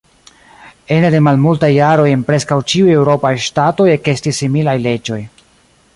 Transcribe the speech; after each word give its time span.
Ene 0.95 1.11
de 1.15 1.19
malmultaj 1.27 1.69
jaroj 1.75 2.07
en 2.13 2.23
preskaŭ 2.29 2.59
ĉiuj 2.73 2.89
eŭropaj 2.95 3.35
ŝtatoj 3.49 3.89
ekestis 3.99 4.45
similaj 4.45 4.77
leĝoj. 4.87 5.23